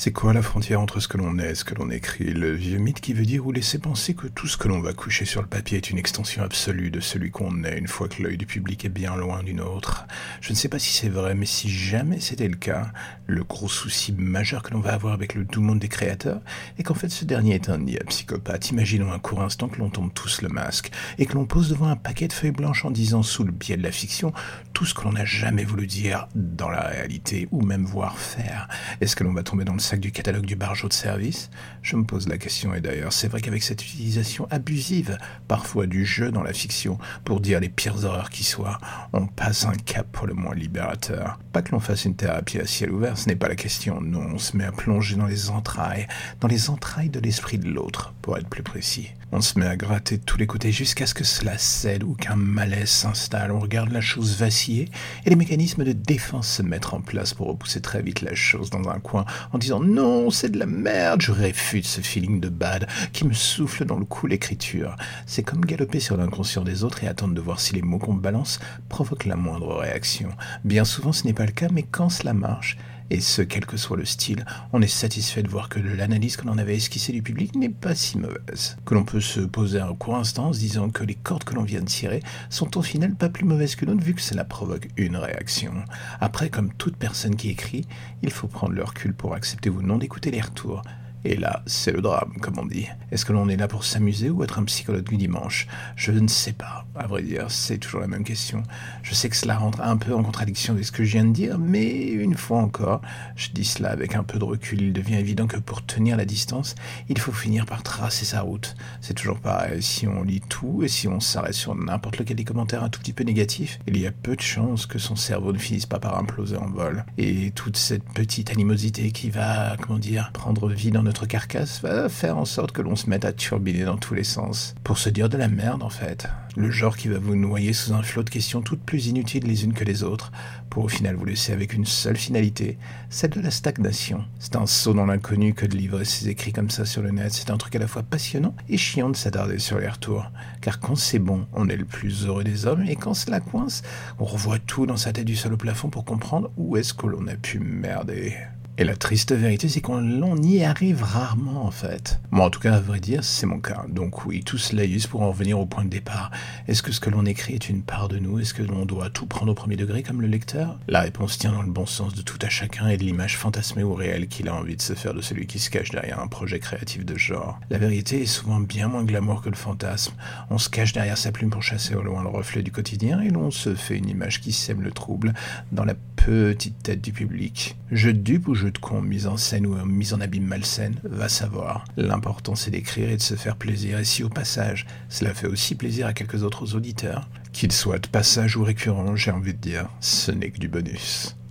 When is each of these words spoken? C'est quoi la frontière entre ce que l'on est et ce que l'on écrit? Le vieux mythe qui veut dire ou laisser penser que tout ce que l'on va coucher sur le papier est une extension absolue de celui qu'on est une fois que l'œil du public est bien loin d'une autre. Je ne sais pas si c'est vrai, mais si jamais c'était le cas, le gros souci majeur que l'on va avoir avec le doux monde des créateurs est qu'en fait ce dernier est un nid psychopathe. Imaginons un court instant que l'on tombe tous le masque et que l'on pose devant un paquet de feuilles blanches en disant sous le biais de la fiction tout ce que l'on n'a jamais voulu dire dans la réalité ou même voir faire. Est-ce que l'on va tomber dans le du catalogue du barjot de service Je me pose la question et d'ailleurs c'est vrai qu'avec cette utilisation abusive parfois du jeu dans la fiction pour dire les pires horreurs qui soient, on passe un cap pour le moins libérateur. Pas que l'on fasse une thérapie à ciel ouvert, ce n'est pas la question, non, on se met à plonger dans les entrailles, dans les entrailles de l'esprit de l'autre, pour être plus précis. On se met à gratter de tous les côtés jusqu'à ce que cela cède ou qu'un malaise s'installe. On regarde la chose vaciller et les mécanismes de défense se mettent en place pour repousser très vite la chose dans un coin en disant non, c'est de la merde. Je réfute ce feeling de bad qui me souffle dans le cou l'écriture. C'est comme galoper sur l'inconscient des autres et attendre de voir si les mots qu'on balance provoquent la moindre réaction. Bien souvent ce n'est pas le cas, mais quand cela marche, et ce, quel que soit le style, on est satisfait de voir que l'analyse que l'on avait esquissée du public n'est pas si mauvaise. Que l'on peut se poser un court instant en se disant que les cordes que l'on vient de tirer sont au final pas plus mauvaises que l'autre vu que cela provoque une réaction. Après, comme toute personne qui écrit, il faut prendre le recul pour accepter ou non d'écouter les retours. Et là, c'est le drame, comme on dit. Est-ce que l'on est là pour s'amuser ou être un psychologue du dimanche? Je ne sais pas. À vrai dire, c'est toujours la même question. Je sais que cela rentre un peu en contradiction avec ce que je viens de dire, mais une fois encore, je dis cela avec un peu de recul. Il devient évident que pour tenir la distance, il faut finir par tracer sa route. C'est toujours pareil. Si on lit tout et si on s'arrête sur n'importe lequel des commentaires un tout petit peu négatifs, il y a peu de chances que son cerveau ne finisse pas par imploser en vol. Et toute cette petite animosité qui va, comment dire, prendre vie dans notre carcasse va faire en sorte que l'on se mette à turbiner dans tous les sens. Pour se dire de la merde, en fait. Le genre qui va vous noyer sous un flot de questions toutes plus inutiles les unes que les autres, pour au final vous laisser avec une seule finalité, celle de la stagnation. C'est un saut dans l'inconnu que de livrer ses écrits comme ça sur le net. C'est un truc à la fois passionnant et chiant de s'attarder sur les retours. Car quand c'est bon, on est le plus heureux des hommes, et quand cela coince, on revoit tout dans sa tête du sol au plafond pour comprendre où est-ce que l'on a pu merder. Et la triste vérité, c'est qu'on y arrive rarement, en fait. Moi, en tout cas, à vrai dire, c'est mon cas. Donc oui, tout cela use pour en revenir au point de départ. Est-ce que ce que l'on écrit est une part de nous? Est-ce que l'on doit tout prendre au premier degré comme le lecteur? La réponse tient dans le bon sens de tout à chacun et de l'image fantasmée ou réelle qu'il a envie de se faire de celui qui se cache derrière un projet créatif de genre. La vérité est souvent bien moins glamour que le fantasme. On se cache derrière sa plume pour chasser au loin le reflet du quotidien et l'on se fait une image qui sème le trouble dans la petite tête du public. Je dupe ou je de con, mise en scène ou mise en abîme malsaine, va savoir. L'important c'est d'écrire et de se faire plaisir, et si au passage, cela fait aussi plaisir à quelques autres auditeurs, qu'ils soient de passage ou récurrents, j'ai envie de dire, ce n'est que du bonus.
C'est 0.00 0.12
quoi 0.12 0.32
la 0.32 0.42
frontière 0.42 0.80
entre 0.80 1.00
ce 1.00 1.08
que 1.08 1.18
l'on 1.18 1.40
est 1.40 1.50
et 1.50 1.54
ce 1.56 1.64
que 1.64 1.74
l'on 1.74 1.90
écrit? 1.90 2.32
Le 2.32 2.52
vieux 2.52 2.78
mythe 2.78 3.00
qui 3.00 3.14
veut 3.14 3.24
dire 3.24 3.44
ou 3.44 3.50
laisser 3.50 3.80
penser 3.80 4.14
que 4.14 4.28
tout 4.28 4.46
ce 4.46 4.56
que 4.56 4.68
l'on 4.68 4.80
va 4.80 4.92
coucher 4.92 5.24
sur 5.24 5.42
le 5.42 5.48
papier 5.48 5.76
est 5.78 5.90
une 5.90 5.98
extension 5.98 6.44
absolue 6.44 6.92
de 6.92 7.00
celui 7.00 7.32
qu'on 7.32 7.64
est 7.64 7.76
une 7.76 7.88
fois 7.88 8.06
que 8.06 8.22
l'œil 8.22 8.36
du 8.36 8.46
public 8.46 8.84
est 8.84 8.90
bien 8.90 9.16
loin 9.16 9.42
d'une 9.42 9.60
autre. 9.60 10.06
Je 10.40 10.52
ne 10.52 10.54
sais 10.56 10.68
pas 10.68 10.78
si 10.78 10.92
c'est 10.92 11.08
vrai, 11.08 11.34
mais 11.34 11.46
si 11.46 11.68
jamais 11.68 12.20
c'était 12.20 12.46
le 12.46 12.54
cas, 12.54 12.92
le 13.26 13.42
gros 13.42 13.68
souci 13.68 14.12
majeur 14.12 14.62
que 14.62 14.72
l'on 14.72 14.78
va 14.78 14.94
avoir 14.94 15.14
avec 15.14 15.34
le 15.34 15.44
doux 15.44 15.60
monde 15.60 15.80
des 15.80 15.88
créateurs 15.88 16.42
est 16.78 16.84
qu'en 16.84 16.94
fait 16.94 17.08
ce 17.08 17.24
dernier 17.24 17.56
est 17.56 17.68
un 17.68 17.78
nid 17.78 17.98
psychopathe. 18.06 18.70
Imaginons 18.70 19.10
un 19.10 19.18
court 19.18 19.42
instant 19.42 19.66
que 19.66 19.80
l'on 19.80 19.90
tombe 19.90 20.14
tous 20.14 20.42
le 20.42 20.48
masque 20.48 20.92
et 21.18 21.26
que 21.26 21.34
l'on 21.34 21.44
pose 21.44 21.70
devant 21.70 21.88
un 21.88 21.96
paquet 21.96 22.28
de 22.28 22.32
feuilles 22.32 22.52
blanches 22.52 22.84
en 22.84 22.92
disant 22.92 23.24
sous 23.24 23.42
le 23.42 23.50
biais 23.50 23.76
de 23.76 23.82
la 23.82 23.90
fiction 23.90 24.32
tout 24.74 24.86
ce 24.86 24.94
que 24.94 25.02
l'on 25.02 25.12
n'a 25.14 25.24
jamais 25.24 25.64
voulu 25.64 25.88
dire 25.88 26.28
dans 26.36 26.70
la 26.70 26.82
réalité 26.82 27.48
ou 27.50 27.62
même 27.62 27.84
voir 27.84 28.16
faire. 28.16 28.68
Est-ce 29.00 29.16
que 29.16 29.24
l'on 29.24 29.32
va 29.32 29.42
tomber 29.42 29.64
dans 29.64 29.72
le 29.72 29.87
du 29.96 30.12
catalogue 30.12 30.44
du 30.44 30.56
barjot 30.56 30.88
de 30.88 30.92
service 30.92 31.50
Je 31.82 31.96
me 31.96 32.04
pose 32.04 32.28
la 32.28 32.36
question 32.36 32.74
et 32.74 32.80
d'ailleurs 32.80 33.12
c'est 33.12 33.28
vrai 33.28 33.40
qu'avec 33.40 33.62
cette 33.62 33.82
utilisation 33.82 34.46
abusive 34.50 35.18
parfois 35.46 35.86
du 35.86 36.04
jeu 36.04 36.30
dans 36.30 36.42
la 36.42 36.52
fiction 36.52 36.98
pour 37.24 37.40
dire 37.40 37.60
les 37.60 37.68
pires 37.68 38.04
horreurs 38.04 38.30
qui 38.30 38.44
soient, 38.44 38.78
on 39.12 39.26
passe 39.26 39.64
un 39.64 39.74
cap 39.74 40.06
pour 40.12 40.26
le 40.26 40.34
moins 40.34 40.54
libérateur. 40.54 41.38
Pas 41.52 41.62
que 41.62 41.72
l'on 41.72 41.80
fasse 41.80 42.04
une 42.04 42.16
thérapie 42.16 42.58
à 42.58 42.66
ciel 42.66 42.90
ouvert, 42.90 43.16
ce 43.16 43.28
n'est 43.28 43.36
pas 43.36 43.48
la 43.48 43.56
question, 43.56 44.00
non, 44.00 44.26
on 44.34 44.38
se 44.38 44.56
met 44.56 44.64
à 44.64 44.72
plonger 44.72 45.16
dans 45.16 45.26
les 45.26 45.50
entrailles, 45.50 46.06
dans 46.40 46.48
les 46.48 46.70
entrailles 46.70 47.10
de 47.10 47.20
l'esprit 47.20 47.58
de 47.58 47.68
l'autre, 47.68 48.14
pour 48.22 48.36
être 48.36 48.48
plus 48.48 48.62
précis. 48.62 49.10
On 49.30 49.42
se 49.42 49.58
met 49.58 49.66
à 49.66 49.76
gratter 49.76 50.16
de 50.16 50.22
tous 50.22 50.38
les 50.38 50.46
côtés 50.46 50.72
jusqu'à 50.72 51.06
ce 51.06 51.12
que 51.12 51.22
cela 51.22 51.58
cède 51.58 52.02
ou 52.02 52.14
qu'un 52.14 52.34
malaise 52.34 52.88
s'installe. 52.88 53.52
On 53.52 53.60
regarde 53.60 53.90
la 53.90 54.00
chose 54.00 54.38
vaciller 54.38 54.88
et 55.26 55.30
les 55.30 55.36
mécanismes 55.36 55.84
de 55.84 55.92
défense 55.92 56.48
se 56.48 56.62
mettent 56.62 56.94
en 56.94 57.02
place 57.02 57.34
pour 57.34 57.48
repousser 57.48 57.82
très 57.82 58.00
vite 58.00 58.22
la 58.22 58.34
chose 58.34 58.70
dans 58.70 58.88
un 58.88 59.00
coin 59.00 59.26
en 59.52 59.58
disant 59.58 59.77
non, 59.80 60.30
c'est 60.30 60.50
de 60.50 60.58
la 60.58 60.66
merde. 60.66 61.20
Je 61.20 61.32
réfute 61.32 61.86
ce 61.86 62.00
feeling 62.00 62.40
de 62.40 62.48
bad 62.48 62.86
qui 63.12 63.26
me 63.26 63.32
souffle 63.32 63.84
dans 63.84 63.98
le 63.98 64.04
cou 64.04 64.26
l'écriture. 64.26 64.96
C'est 65.26 65.42
comme 65.42 65.64
galoper 65.64 66.00
sur 66.00 66.16
l'inconscient 66.16 66.62
des 66.62 66.84
autres 66.84 67.04
et 67.04 67.08
attendre 67.08 67.34
de 67.34 67.40
voir 67.40 67.60
si 67.60 67.74
les 67.74 67.82
mots 67.82 67.98
qu'on 67.98 68.14
balance 68.14 68.60
provoquent 68.88 69.26
la 69.26 69.36
moindre 69.36 69.74
réaction. 69.76 70.30
Bien 70.64 70.84
souvent 70.84 71.12
ce 71.12 71.26
n'est 71.26 71.32
pas 71.32 71.46
le 71.46 71.52
cas, 71.52 71.68
mais 71.72 71.82
quand 71.82 72.08
cela 72.08 72.34
marche, 72.34 72.76
et 73.10 73.20
ce, 73.20 73.42
quel 73.42 73.66
que 73.66 73.76
soit 73.76 73.96
le 73.96 74.04
style, 74.04 74.44
on 74.72 74.82
est 74.82 74.86
satisfait 74.86 75.42
de 75.42 75.48
voir 75.48 75.68
que 75.68 75.80
l'analyse 75.80 76.36
que 76.36 76.46
l'on 76.46 76.58
avait 76.58 76.76
esquissée 76.76 77.12
du 77.12 77.22
public 77.22 77.54
n'est 77.54 77.68
pas 77.68 77.94
si 77.94 78.18
mauvaise. 78.18 78.76
Que 78.84 78.94
l'on 78.94 79.04
peut 79.04 79.20
se 79.20 79.40
poser 79.40 79.80
un 79.80 79.94
court 79.94 80.16
instant 80.16 80.46
en 80.46 80.52
se 80.52 80.58
disant 80.58 80.90
que 80.90 81.04
les 81.04 81.14
cordes 81.14 81.44
que 81.44 81.54
l'on 81.54 81.62
vient 81.62 81.80
de 81.80 81.86
tirer 81.86 82.22
sont 82.50 82.76
au 82.76 82.82
final 82.82 83.14
pas 83.14 83.28
plus 83.28 83.44
mauvaises 83.44 83.76
que 83.76 83.86
l'autre 83.86 84.02
vu 84.02 84.14
que 84.14 84.20
cela 84.20 84.44
provoque 84.44 84.88
une 84.96 85.16
réaction. 85.16 85.72
Après, 86.20 86.50
comme 86.50 86.72
toute 86.74 86.96
personne 86.96 87.36
qui 87.36 87.50
écrit, 87.50 87.86
il 88.22 88.30
faut 88.30 88.48
prendre 88.48 88.74
le 88.74 88.84
recul 88.84 89.14
pour 89.14 89.34
accepter 89.34 89.70
ou 89.70 89.82
non 89.82 89.98
d'écouter 89.98 90.30
les 90.30 90.40
retours. 90.40 90.82
Et 91.24 91.36
là, 91.36 91.62
c'est 91.66 91.92
le 91.92 92.00
drame, 92.00 92.34
comme 92.40 92.58
on 92.58 92.66
dit. 92.66 92.86
Est-ce 93.10 93.24
que 93.24 93.32
l'on 93.32 93.48
est 93.48 93.56
là 93.56 93.68
pour 93.68 93.84
s'amuser 93.84 94.30
ou 94.30 94.44
être 94.44 94.58
un 94.58 94.64
psychologue 94.64 95.08
du 95.08 95.16
dimanche? 95.16 95.66
Je 95.96 96.12
ne 96.12 96.28
sais 96.28 96.52
pas. 96.52 96.86
À 96.94 97.06
vrai 97.06 97.22
dire, 97.22 97.50
c'est 97.50 97.78
toujours 97.78 98.00
la 98.00 98.06
même 98.06 98.24
question. 98.24 98.62
Je 99.02 99.14
sais 99.14 99.28
que 99.28 99.36
cela 99.36 99.56
rentre 99.56 99.80
un 99.80 99.96
peu 99.96 100.14
en 100.14 100.22
contradiction 100.22 100.74
avec 100.74 100.84
ce 100.84 100.92
que 100.92 101.04
je 101.04 101.12
viens 101.12 101.24
de 101.24 101.32
dire, 101.32 101.58
mais 101.58 102.06
une 102.08 102.34
fois 102.34 102.58
encore, 102.58 103.00
je 103.36 103.50
dis 103.50 103.64
cela 103.64 103.90
avec 103.90 104.14
un 104.14 104.22
peu 104.22 104.38
de 104.38 104.44
recul. 104.44 104.80
Il 104.80 104.92
devient 104.92 105.16
évident 105.16 105.46
que 105.46 105.56
pour 105.56 105.84
tenir 105.84 106.16
la 106.16 106.24
distance, 106.24 106.74
il 107.08 107.18
faut 107.18 107.32
finir 107.32 107.66
par 107.66 107.82
tracer 107.82 108.24
sa 108.24 108.42
route. 108.42 108.76
C'est 109.00 109.14
toujours 109.14 109.40
pareil. 109.40 109.82
Si 109.82 110.06
on 110.06 110.22
lit 110.22 110.40
tout 110.48 110.82
et 110.82 110.88
si 110.88 111.08
on 111.08 111.20
s'arrête 111.20 111.54
sur 111.54 111.74
n'importe 111.74 112.18
lequel 112.18 112.36
des 112.36 112.44
commentaires 112.44 112.84
un 112.84 112.88
tout 112.88 113.00
petit 113.00 113.12
peu 113.12 113.24
négatifs, 113.24 113.78
il 113.86 113.98
y 113.98 114.06
a 114.06 114.12
peu 114.12 114.36
de 114.36 114.40
chances 114.40 114.86
que 114.86 114.98
son 114.98 115.16
cerveau 115.16 115.52
ne 115.52 115.58
finisse 115.58 115.86
pas 115.86 115.98
par 115.98 116.18
imploser 116.18 116.56
en 116.56 116.68
vol. 116.68 117.04
Et 117.16 117.50
toute 117.52 117.76
cette 117.76 118.04
petite 118.04 118.50
animosité 118.50 119.10
qui 119.10 119.30
va, 119.30 119.76
comment 119.80 119.98
dire, 119.98 120.30
prendre 120.32 120.68
vie 120.68 120.90
dans 120.90 121.02
notre 121.08 121.24
carcasse 121.24 121.80
va 121.80 122.10
faire 122.10 122.36
en 122.36 122.44
sorte 122.44 122.72
que 122.72 122.82
l'on 122.82 122.94
se 122.94 123.08
mette 123.08 123.24
à 123.24 123.32
turbiner 123.32 123.84
dans 123.84 123.96
tous 123.96 124.12
les 124.12 124.24
sens. 124.24 124.74
Pour 124.84 124.98
se 124.98 125.08
dire 125.08 125.30
de 125.30 125.38
la 125.38 125.48
merde, 125.48 125.82
en 125.82 125.88
fait. 125.88 126.28
Le 126.54 126.70
genre 126.70 126.98
qui 126.98 127.08
va 127.08 127.18
vous 127.18 127.34
noyer 127.34 127.72
sous 127.72 127.94
un 127.94 128.02
flot 128.02 128.24
de 128.24 128.28
questions 128.28 128.60
toutes 128.60 128.82
plus 128.82 129.06
inutiles 129.06 129.46
les 129.46 129.64
unes 129.64 129.72
que 129.72 129.84
les 129.84 130.02
autres, 130.02 130.32
pour 130.68 130.84
au 130.84 130.88
final 130.88 131.16
vous 131.16 131.24
laisser 131.24 131.54
avec 131.54 131.72
une 131.72 131.86
seule 131.86 132.18
finalité, 132.18 132.76
celle 133.08 133.30
de 133.30 133.40
la 133.40 133.50
stagnation. 133.50 134.26
C'est 134.38 134.56
un 134.56 134.66
saut 134.66 134.92
dans 134.92 135.06
l'inconnu 135.06 135.54
que 135.54 135.64
de 135.64 135.78
livrer 135.78 136.04
ses 136.04 136.28
écrits 136.28 136.52
comme 136.52 136.68
ça 136.68 136.84
sur 136.84 137.00
le 137.00 137.10
net. 137.10 137.32
C'est 137.32 137.50
un 137.50 137.56
truc 137.56 137.74
à 137.76 137.78
la 137.78 137.88
fois 137.88 138.02
passionnant 138.02 138.54
et 138.68 138.76
chiant 138.76 139.08
de 139.08 139.16
s'attarder 139.16 139.58
sur 139.58 139.78
les 139.78 139.88
retours. 139.88 140.30
Car 140.60 140.78
quand 140.78 140.96
c'est 140.96 141.18
bon, 141.18 141.46
on 141.54 141.70
est 141.70 141.76
le 141.76 141.86
plus 141.86 142.26
heureux 142.26 142.44
des 142.44 142.66
hommes, 142.66 142.84
et 142.86 142.96
quand 142.96 143.14
cela 143.14 143.40
coince, 143.40 143.82
on 144.18 144.26
revoit 144.26 144.58
tout 144.58 144.84
dans 144.84 144.98
sa 144.98 145.14
tête 145.14 145.24
du 145.24 145.36
sol 145.36 145.54
au 145.54 145.56
plafond 145.56 145.88
pour 145.88 146.04
comprendre 146.04 146.50
où 146.58 146.76
est-ce 146.76 146.92
que 146.92 147.06
l'on 147.06 147.28
a 147.28 147.36
pu 147.36 147.60
merder. 147.60 148.36
Et 148.80 148.84
la 148.84 148.94
triste 148.94 149.32
vérité, 149.32 149.68
c'est 149.68 149.80
qu'on 149.80 150.36
y 150.36 150.62
arrive 150.62 151.02
rarement, 151.02 151.66
en 151.66 151.72
fait. 151.72 152.20
Moi, 152.30 152.46
en 152.46 152.50
tout 152.50 152.60
cas, 152.60 152.74
à 152.74 152.80
vrai 152.80 153.00
dire, 153.00 153.24
c'est 153.24 153.44
mon 153.44 153.58
cas. 153.58 153.84
Donc 153.88 154.24
oui, 154.24 154.44
tout 154.44 154.56
cela 154.56 154.84
use 154.84 155.08
pour 155.08 155.22
en 155.22 155.30
revenir 155.30 155.58
au 155.58 155.66
point 155.66 155.84
de 155.84 155.90
départ. 155.90 156.30
Est-ce 156.68 156.84
que 156.84 156.92
ce 156.92 157.00
que 157.00 157.10
l'on 157.10 157.26
écrit 157.26 157.54
est 157.54 157.68
une 157.68 157.82
part 157.82 158.06
de 158.06 158.20
nous? 158.20 158.38
Est-ce 158.38 158.54
que 158.54 158.62
l'on 158.62 158.86
doit 158.86 159.10
tout 159.10 159.26
prendre 159.26 159.50
au 159.50 159.54
premier 159.56 159.74
degré 159.74 160.04
comme 160.04 160.22
le 160.22 160.28
lecteur? 160.28 160.78
La 160.86 161.00
réponse 161.00 161.38
tient 161.38 161.50
dans 161.50 161.62
le 161.62 161.72
bon 161.72 161.86
sens 161.86 162.14
de 162.14 162.22
tout 162.22 162.38
à 162.40 162.48
chacun 162.48 162.86
et 162.86 162.96
de 162.96 163.02
l'image 163.02 163.36
fantasmée 163.36 163.82
ou 163.82 163.94
réelle 163.94 164.28
qu'il 164.28 164.48
a 164.48 164.54
envie 164.54 164.76
de 164.76 164.82
se 164.82 164.92
faire 164.92 165.12
de 165.12 165.22
celui 165.22 165.48
qui 165.48 165.58
se 165.58 165.70
cache 165.70 165.90
derrière 165.90 166.20
un 166.20 166.28
projet 166.28 166.60
créatif 166.60 167.04
de 167.04 167.18
genre. 167.18 167.58
La 167.70 167.78
vérité 167.78 168.22
est 168.22 168.26
souvent 168.26 168.60
bien 168.60 168.86
moins 168.86 169.02
glamour 169.02 169.42
que 169.42 169.48
le 169.48 169.56
fantasme. 169.56 170.14
On 170.50 170.58
se 170.58 170.68
cache 170.68 170.92
derrière 170.92 171.18
sa 171.18 171.32
plume 171.32 171.50
pour 171.50 171.64
chasser 171.64 171.96
au 171.96 172.02
loin 172.02 172.22
le 172.22 172.28
reflet 172.28 172.62
du 172.62 172.70
quotidien 172.70 173.22
et 173.22 173.30
l'on 173.30 173.50
se 173.50 173.74
fait 173.74 173.98
une 173.98 174.08
image 174.08 174.40
qui 174.40 174.52
sème 174.52 174.82
le 174.82 174.92
trouble 174.92 175.34
dans 175.72 175.84
la 175.84 175.94
petite 176.14 176.80
tête 176.82 177.00
du 177.00 177.12
public. 177.12 177.76
Je 177.90 178.10
dupe 178.10 178.48
ou 178.48 178.54
je 178.54 178.67
de 178.70 178.78
con, 178.78 179.00
mise 179.00 179.26
en 179.26 179.36
scène 179.36 179.66
ou 179.66 179.74
mise 179.84 180.14
en 180.14 180.20
abîme 180.20 180.44
malsaine, 180.44 180.96
va 181.04 181.28
savoir. 181.28 181.84
L'important 181.96 182.54
c'est 182.54 182.70
d'écrire 182.70 183.10
et 183.10 183.16
de 183.16 183.22
se 183.22 183.34
faire 183.34 183.56
plaisir, 183.56 183.98
et 183.98 184.04
si 184.04 184.22
au 184.24 184.28
passage, 184.28 184.86
cela 185.08 185.34
fait 185.34 185.46
aussi 185.46 185.74
plaisir 185.74 186.06
à 186.06 186.12
quelques 186.12 186.42
autres 186.42 186.74
auditeurs, 186.74 187.28
qu'ils 187.52 187.72
soient 187.72 187.98
de 187.98 188.08
passage 188.08 188.56
ou 188.56 188.64
récurrents, 188.64 189.16
j'ai 189.16 189.30
envie 189.30 189.54
de 189.54 189.58
dire, 189.58 189.88
ce 190.00 190.30
n'est 190.30 190.50
que 190.50 190.58
du 190.58 190.68
bonus. 190.68 191.38